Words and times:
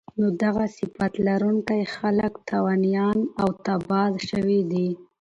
نو 0.19 0.27
دغه 0.43 0.63
صفت 0.77 1.13
لرونکی 1.27 1.81
خلک 1.95 2.33
تاوانيان 2.49 3.17
او 3.41 3.49
تباه 3.65 4.11
شوي 4.29 4.59
دي 4.71 4.87